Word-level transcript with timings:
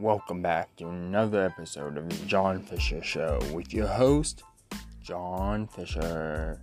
Welcome 0.00 0.42
back 0.42 0.74
to 0.76 0.88
another 0.88 1.44
episode 1.44 1.96
of 1.96 2.08
the 2.08 2.26
John 2.26 2.60
Fisher 2.60 3.00
Show 3.00 3.38
with 3.52 3.72
your 3.72 3.86
host, 3.86 4.42
John 5.04 5.68
Fisher. 5.68 6.60